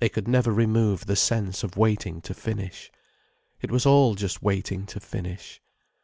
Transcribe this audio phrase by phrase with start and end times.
[0.00, 2.90] They could never remove the sense of waiting to finish:
[3.60, 5.60] it was all just waiting to finish.